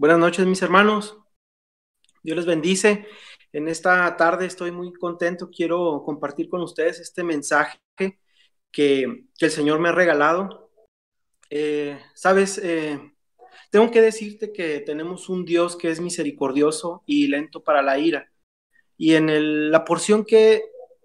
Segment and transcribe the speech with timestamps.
[0.00, 1.18] Buenas noches, mis hermanos.
[2.22, 3.06] Dios les bendice.
[3.52, 5.50] En esta tarde estoy muy contento.
[5.50, 7.78] Quiero compartir con ustedes este mensaje
[8.72, 10.70] que, el Señor me ha regalado.
[11.50, 12.98] Eh, Sabes, eh,
[13.70, 18.32] tengo que decirte que tenemos un Dios que es misericordioso y lento para la ira.
[18.96, 20.62] Y en la porción que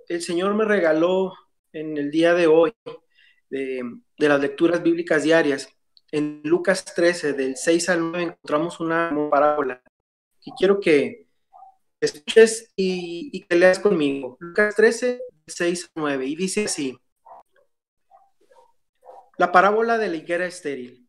[0.08, 1.34] el Señor me regaló
[1.74, 2.74] en el día de hoy,
[3.50, 3.84] de,
[4.18, 5.75] de las lecturas bíblicas diarias,
[6.16, 9.84] en Lucas 13, del 6 al 9, encontramos una parábola
[10.42, 11.28] que quiero que
[12.00, 14.38] escuches y, que leas conmigo.
[14.40, 16.98] Lucas 13, del 6 al 9, y dice así.
[19.38, 21.06] La parábola de la higuera estéril,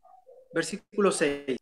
[0.53, 1.57] versículo 6.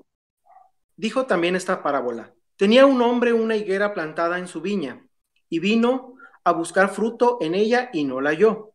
[0.95, 2.33] Dijo también esta parábola.
[2.55, 5.07] Tenía un hombre una higuera plantada en su viña,
[5.49, 8.73] y vino a buscar fruto en ella y no la halló.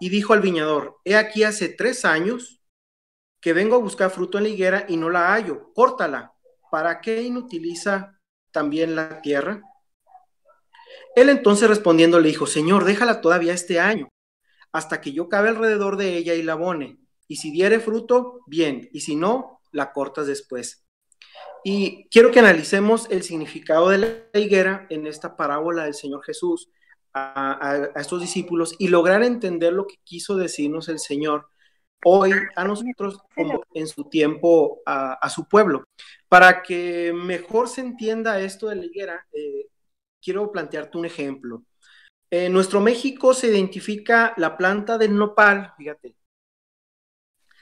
[0.00, 2.57] Y dijo al viñador, he aquí hace tres años
[3.40, 6.32] que vengo a buscar fruto en la higuera y no la hallo, córtala.
[6.70, 8.18] ¿Para qué inutiliza
[8.50, 9.62] también la tierra?
[11.14, 14.08] Él entonces respondiendo le dijo, Señor, déjala todavía este año,
[14.72, 16.98] hasta que yo cabe alrededor de ella y la abone.
[17.26, 20.84] Y si diere fruto, bien, y si no, la cortas después.
[21.64, 26.70] Y quiero que analicemos el significado de la higuera en esta parábola del Señor Jesús
[27.12, 31.48] a, a estos discípulos y lograr entender lo que quiso decirnos el Señor
[32.04, 35.84] hoy a nosotros como en su tiempo a, su pueblo.
[36.28, 39.66] Para que mejor se entienda esto de la higuera, eh,
[40.20, 41.64] quiero plantearte un ejemplo.
[42.30, 46.14] En nuestro México se identifica la planta del nopal, fíjate,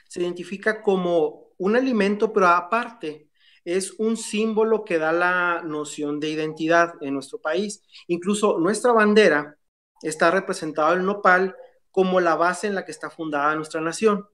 [0.07, 3.29] se identifica como un alimento, pero aparte
[3.63, 7.83] es un símbolo que da la noción de identidad en nuestro país.
[8.07, 9.57] Incluso nuestra bandera
[10.01, 11.55] está representada el nopal
[11.91, 14.27] como la base en la que está fundada nuestra nación.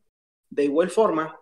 [0.50, 1.40] De igual forma,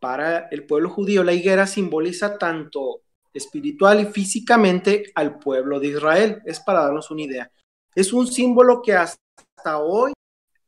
[0.00, 3.02] para el pueblo judío, la higuera simboliza tanto
[3.32, 6.42] espiritual y físicamente al pueblo de Israel.
[6.44, 7.52] Es para darnos una idea.
[7.94, 10.12] Es un símbolo que hasta hoy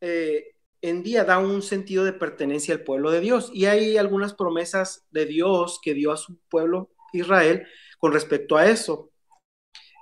[0.01, 3.51] eh, en día da un sentido de pertenencia al pueblo de Dios.
[3.53, 7.67] Y hay algunas promesas de Dios que dio a su pueblo Israel
[7.99, 9.11] con respecto a eso.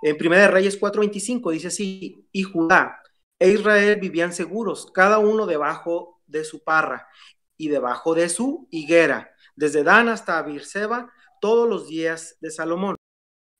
[0.02, 3.01] En 1 Reyes 4:25 dice así, y Judá
[3.42, 7.08] e Israel vivían seguros, cada uno debajo de su parra,
[7.56, 12.94] y debajo de su higuera, desde Dan hasta Birseba, todos los días de Salomón.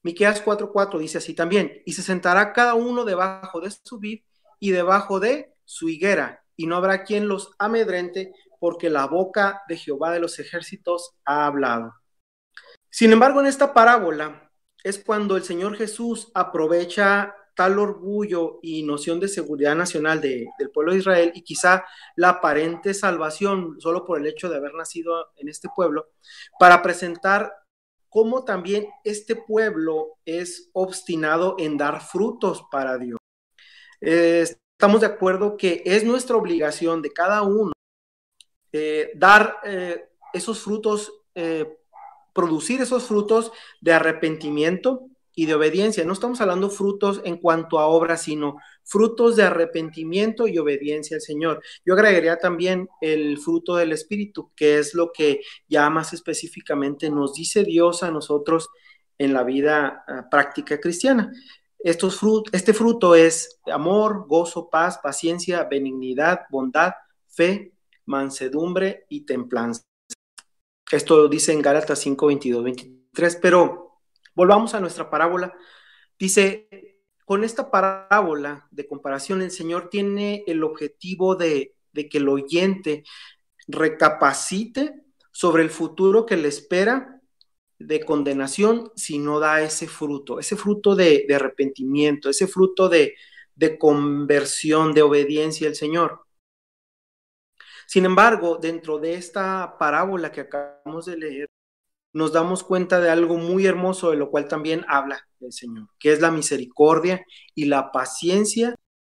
[0.05, 4.23] Miqueas 4:4 dice así también, y se sentará cada uno debajo de su vid
[4.61, 9.79] y debajo de su higuera, y no habrá quien los amedrente, porque la boca de
[9.79, 11.93] Jehová de los ejércitos ha hablado.
[12.89, 14.49] Sin embargo, en esta parábola
[14.85, 20.93] es cuando el Señor Jesús aprovecha tal orgullo y noción de seguridad nacional del pueblo
[20.93, 21.85] de Israel y quizá
[22.17, 26.09] la aparente salvación solo por el hecho de haber nacido en este pueblo,
[26.59, 27.53] para presentar
[28.09, 33.19] cómo también este pueblo es obstinado en dar frutos para Dios.
[34.01, 37.73] Eh, estamos de acuerdo que es nuestra obligación de cada uno
[38.73, 41.13] eh, dar eh, esos frutos,
[42.35, 46.05] producir esos frutos de arrepentimiento, y de obediencia.
[46.05, 51.23] No estamos hablando frutos en cuanto a obras, sino frutos de arrepentimiento y obediencia al
[51.23, 51.63] Señor.
[51.85, 57.35] Yo agregaría también el fruto del Espíritu, que es lo que ya más específicamente nos
[57.35, 58.69] dice Dios a nosotros
[59.19, 61.33] en la vida ah, práctica cristiana.
[61.79, 62.21] Estos
[62.53, 66.93] este fruto es amor, gozo, paz, paciencia, benignidad, bondad,
[67.27, 67.73] fe,
[68.07, 69.83] mansedumbre y templanza.
[70.91, 73.92] Esto dice en Gálatas 5, 22, 23, pero
[74.35, 75.55] Volvamos a nuestra parábola.
[76.19, 76.69] Dice,
[77.25, 83.05] con esta parábola de comparación, el Señor tiene el objetivo de, que el oyente
[83.69, 87.21] recapacite sobre el futuro que le espera
[87.79, 93.15] de condenación si no da ese fruto, ese fruto de, arrepentimiento, ese fruto de,
[93.55, 96.21] de conversión, de obediencia al Señor.
[97.87, 101.49] Sin embargo, dentro de esta parábola que acabamos de leer,
[102.13, 106.13] nos damos cuenta de algo muy hermoso, de lo cual también habla el Señor, que
[106.13, 107.25] es la misericordia
[107.55, 108.75] y la paciencia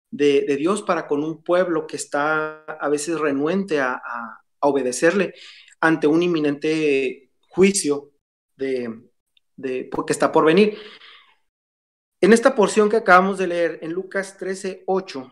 [0.09, 4.01] de, Dios para con un pueblo que está a veces renuente a,
[4.59, 5.35] obedecerle
[5.79, 8.11] ante un inminente juicio
[8.55, 9.03] de,
[9.55, 10.77] de, está por venir.
[12.19, 15.31] En esta porción que acabamos de leer, en Lucas 13, 8,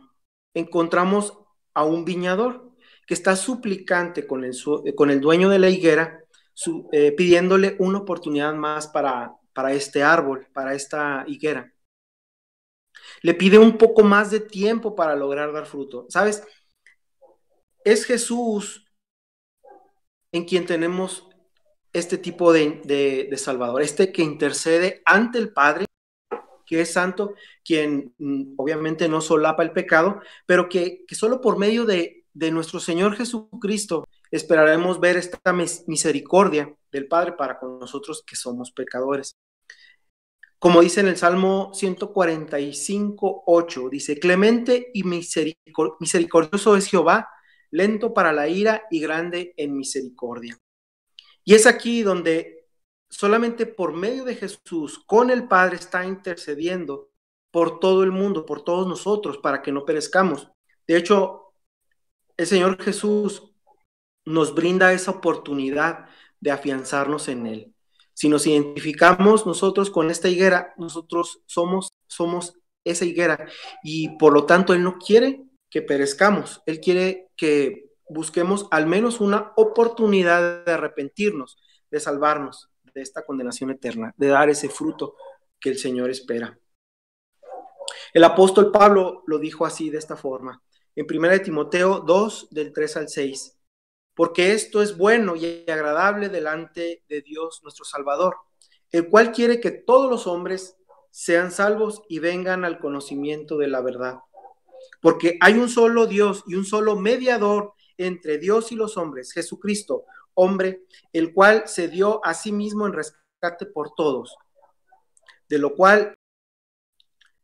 [0.53, 1.39] encontramos
[1.73, 2.71] a un viñador
[3.07, 4.55] que está suplicante con el,
[4.95, 6.24] con el dueño de la higuera
[6.91, 11.73] eh, pidiéndole una oportunidad más para, para este árbol, para esta higuera.
[13.21, 16.05] Le pide un poco más de tiempo para lograr dar fruto.
[16.09, 16.43] ¿Sabes?
[17.83, 18.85] Es Jesús
[20.31, 21.27] en quien tenemos
[21.93, 25.85] este tipo de, Salvador, este que intercede ante el Padre,
[26.65, 31.57] que es santo, quien mm, obviamente no solapa el pecado, pero que, que solo por
[31.57, 38.23] medio de, de nuestro Señor Jesucristo esperaremos ver esta misericordia del Padre para con nosotros
[38.25, 39.37] que somos pecadores.
[40.59, 47.29] Como dice en el Salmo 145, 8, dice, clemente y misericordioso es Jehová,
[47.71, 50.57] lento para la ira y grande en misericordia.
[51.43, 52.67] Y es aquí donde
[53.09, 57.11] solamente por medio de Jesús, con el Padre, está intercediendo
[57.51, 60.51] por todo el mundo, por todos nosotros, para que no perezcamos.
[60.87, 61.53] De hecho,
[62.37, 63.54] el Señor Jesús
[64.25, 66.07] nos brinda esa oportunidad
[66.39, 67.73] de afianzarnos en Él.
[68.13, 73.47] Si nos identificamos nosotros con esta higuera, nosotros somos, somos esa higuera
[73.83, 79.19] y por lo tanto Él no quiere que perezcamos, Él quiere que busquemos al menos
[79.19, 81.57] una oportunidad de arrepentirnos,
[81.91, 85.15] de salvarnos de esta condenación eterna, de dar ese fruto
[85.59, 86.57] que el Señor espera.
[88.13, 90.61] El apóstol Pablo lo dijo así, de esta forma,
[90.95, 93.54] en 1 Timoteo 2, del 3 al 6
[94.15, 98.37] porque esto es bueno y agradable delante de Dios nuestro Salvador,
[98.91, 100.77] el cual quiere que todos los hombres
[101.11, 104.19] sean salvos y vengan al conocimiento de la verdad.
[105.01, 110.05] Porque hay un solo Dios y un solo mediador entre Dios y los hombres, Jesucristo,
[110.33, 110.83] hombre,
[111.13, 114.35] el cual se dio a sí mismo en rescate por todos,
[115.49, 116.13] de lo cual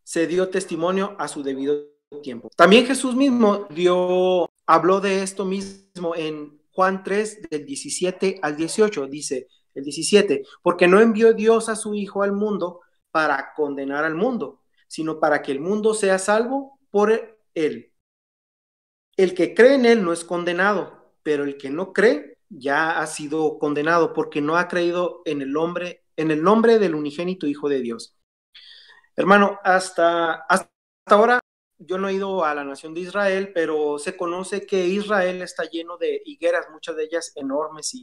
[0.03, 1.88] se dio testimonio a su debido
[2.21, 2.50] tiempo.
[2.56, 9.07] También Jesús mismo dio, habló de esto mismo en Juan 3 del 17 al 18
[9.07, 12.81] dice el 17, porque no envió Dios a su Hijo al mundo
[13.12, 17.94] para condenar al mundo, sino para que el mundo sea salvo por él.
[19.18, 23.07] El que cree en él no es condenado, pero el que no cree ya ha
[23.07, 27.69] sido condenado porque no ha creído en el hombre, en el nombre del unigénito Hijo
[27.69, 28.17] de Dios.
[29.15, 30.69] Hermano, hasta, hasta
[31.07, 31.40] ahora
[31.85, 35.63] yo no he ido a la nación de Israel, pero se conoce que Israel está
[35.63, 37.93] lleno de higueras, muchas de ellas enormes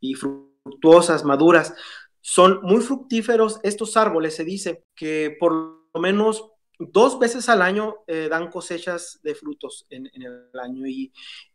[0.00, 1.74] y, fructuosas, maduras.
[2.20, 7.96] Son muy fructíferos estos árboles, se dice que por lo menos dos veces al año
[8.06, 11.12] eh, dan cosechas de frutos en, el año y,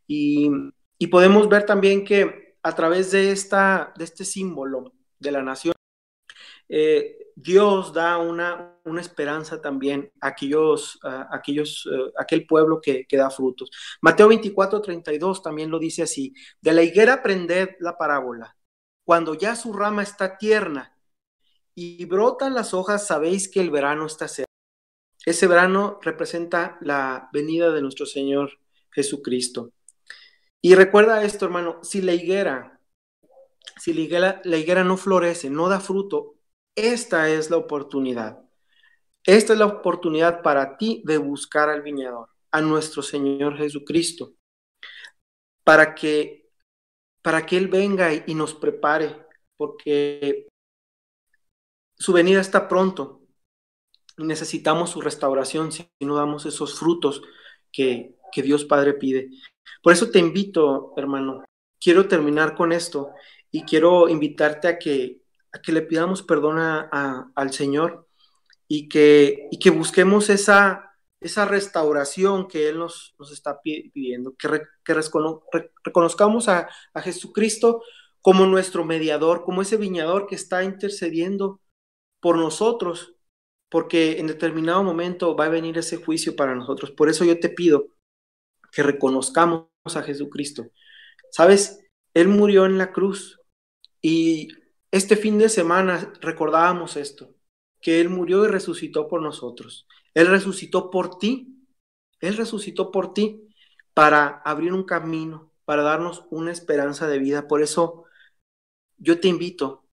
[0.07, 5.73] y, podemos ver también que a través de, esta, de este símbolo de la nación,
[6.69, 10.99] eh, Dios da una, una esperanza también a aquellos,
[11.31, 13.71] aquellos, eh, aquel pueblo que, que, da frutos.
[14.01, 18.55] Mateo 24, 32 también lo dice así, de la higuera aprended la parábola,
[19.03, 20.95] cuando ya su rama está tierna
[21.73, 24.51] y brotan las hojas, sabéis que el verano está cerca.
[25.25, 28.59] Ese verano representa la venida de nuestro Señor
[28.91, 29.71] Jesucristo.
[30.61, 32.81] Y recuerda esto, hermano, si la higuera,
[33.77, 36.38] si la higuera, la higuera no florece, no da fruto,
[36.87, 38.39] esta es la oportunidad.
[39.25, 44.33] Esta es la oportunidad para ti de buscar al viñador, a nuestro Señor Jesucristo,
[45.63, 46.49] para que,
[47.21, 49.15] para que Él venga y, nos prepare,
[49.57, 50.47] porque
[51.97, 53.21] su venida está pronto
[54.17, 57.21] y necesitamos su restauración si no damos esos frutos
[57.71, 59.29] que, que Dios Padre pide.
[59.83, 61.43] Por eso te invito, hermano,
[61.79, 63.11] quiero terminar con esto
[63.51, 65.18] y quiero invitarte a que
[65.51, 68.07] a que le pidamos perdón al Señor
[68.67, 74.61] y que, y que busquemos esa, esa restauración que Él nos, nos está pidiendo, que,
[74.83, 74.93] que
[75.83, 77.81] reconozcamos a, a, Jesucristo
[78.21, 81.61] como nuestro mediador, como ese viñador que está intercediendo
[82.21, 83.15] por nosotros,
[83.69, 86.91] porque en determinado momento va a venir ese juicio para nosotros.
[86.91, 87.87] Por eso yo te pido
[88.71, 90.67] que reconozcamos a Jesucristo.
[91.31, 91.79] Sabes,
[92.13, 93.39] Él murió en la cruz
[94.01, 94.49] y
[94.91, 97.35] este fin de semana recordábamos esto,
[97.81, 99.87] que Él murió y resucitó por nosotros.
[100.13, 101.67] Él resucitó por ti,
[102.19, 103.47] Él resucitó por ti
[103.93, 107.47] para abrir un camino, para darnos una esperanza de vida.
[107.47, 108.05] Por eso
[108.97, 109.85] yo te invito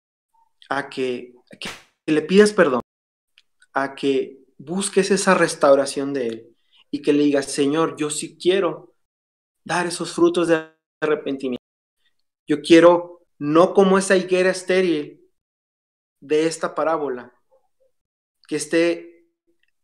[0.68, 1.70] a que, que
[2.12, 2.80] le pidas perdón,
[3.72, 6.56] a que busques esa restauración de Él
[6.90, 8.94] y que le digas, Señor, yo sí quiero
[9.64, 10.70] dar esos frutos de
[11.02, 11.62] arrepentimiento.
[12.46, 15.22] Yo quiero no como esa higuera estéril
[16.20, 17.32] de esta parábola,
[18.48, 19.26] que esté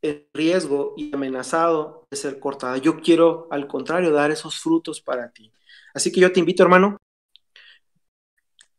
[0.02, 2.76] en riesgo y amenazado de ser cortada.
[2.78, 5.52] Yo quiero, al contrario, dar esos frutos para ti.
[5.94, 6.98] Así que yo te invito, hermano,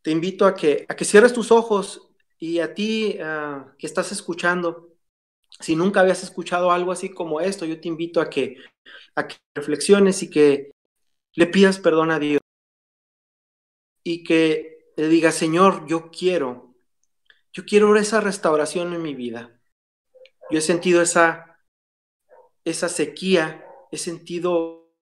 [0.01, 4.12] te invito a que, a que cierres tus ojos y a ti ah, que estás
[4.12, 4.94] escuchando,
[5.60, 8.58] si nunca habías escuchado algo así como esto, yo te invito a que,
[9.15, 10.72] a que reflexiones y que
[11.36, 12.43] le pidas perdón a Dios
[14.03, 16.75] y que le diga, Señor, yo quiero,
[17.51, 19.60] yo quiero esa restauración en mi vida.
[20.51, 21.57] Yo he sentido esa,
[22.65, 24.93] esa sequía, he sentido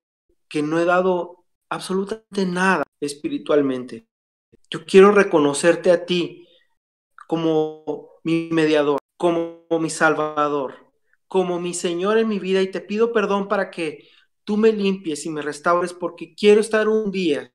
[0.47, 4.07] que no he dado absolutamente nada espiritualmente.
[4.69, 6.47] Yo quiero reconocerte a ti
[7.27, 10.91] como mi mediador, como mi salvador,
[11.27, 14.09] como mi Señor en mi vida y te pido perdón para que
[14.43, 17.53] tú me limpies y me restaures porque quiero estar un día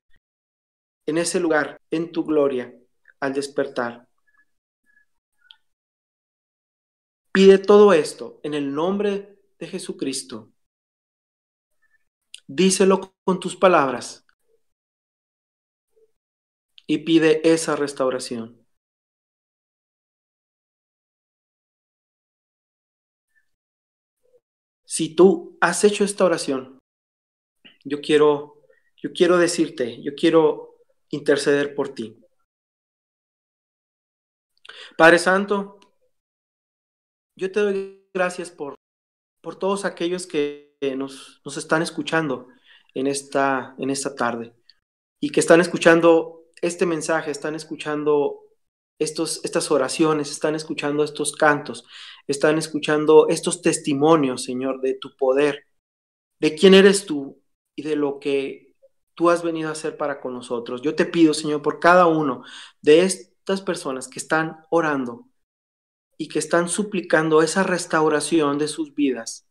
[1.06, 2.74] en ese lugar, en tu gloria,
[3.20, 4.08] al despertar.
[7.32, 10.52] Pide todo esto en el nombre de Jesucristo.
[12.46, 14.26] Díselo con tus palabras
[16.86, 18.64] y pide esa restauración.
[24.84, 26.78] Si tú has hecho esta oración,
[27.84, 28.56] yo quiero
[28.96, 30.75] yo quiero decirte, yo quiero
[31.16, 32.16] interceder por ti.
[34.96, 35.78] Padre Santo,
[37.36, 38.74] yo te doy gracias por,
[39.40, 42.48] por todos aquellos que nos, nos están escuchando
[42.94, 44.54] en esta, en esta tarde
[45.20, 48.40] y que están escuchando este mensaje, están escuchando
[48.98, 51.84] estos, estas oraciones, están escuchando estos cantos,
[52.26, 55.66] están escuchando estos testimonios, Señor, de tu poder,
[56.40, 57.42] de quién eres tú
[57.74, 58.65] y de lo que
[59.16, 60.82] tú has venido a hacer para con nosotros.
[60.82, 62.44] Yo te pido, Señor, por cada uno
[62.82, 65.26] de estas personas que están orando
[66.18, 69.48] y que están suplicando esa restauración de sus vidas.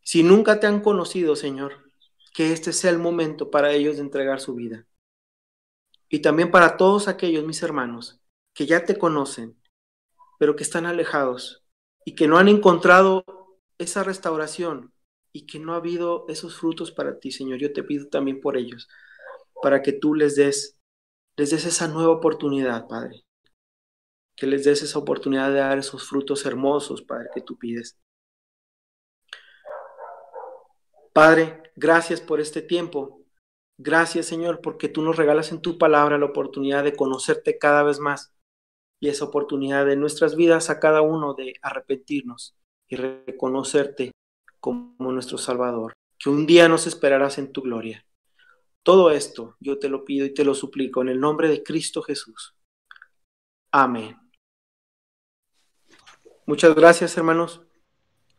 [0.00, 1.92] Si nunca te han conocido, Señor,
[2.32, 4.86] que este sea el momento para ellos de entregar su vida.
[6.08, 8.20] Y también para todos aquellos, mis hermanos,
[8.54, 9.60] que ya te conocen,
[10.38, 11.64] pero que están alejados
[12.04, 13.24] y que no han encontrado
[13.78, 14.93] esa restauración
[15.34, 17.58] y que no ha habido esos frutos para ti, Señor.
[17.58, 18.88] Yo te pido también por ellos,
[19.62, 20.78] para que tú les des,
[21.36, 23.24] les des esa nueva oportunidad, Padre.
[24.36, 27.98] Que les des esa oportunidad de dar esos frutos hermosos, Padre, que tú pides.
[31.12, 33.24] Padre, gracias por este tiempo.
[33.76, 37.98] Gracias, Señor, porque tú nos regalas en tu palabra la oportunidad de conocerte cada vez
[37.98, 38.32] más
[39.00, 42.56] y esa oportunidad de nuestras vidas a cada uno de arrepentirnos
[42.88, 44.12] y reconocerte
[44.64, 48.06] como nuestro Salvador, que un día nos esperarás en tu gloria.
[48.82, 52.00] Todo esto yo te lo pido y te lo suplico en el nombre de Cristo
[52.00, 52.56] Jesús.
[53.70, 54.16] Amén.
[56.46, 57.60] Muchas gracias, hermanos.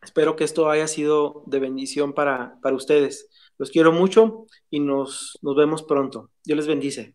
[0.02, 3.30] Espero que esto haya sido de bendición para, para ustedes.
[3.56, 6.32] Los quiero mucho y nos, nos vemos pronto.
[6.42, 7.14] Dios les bendice.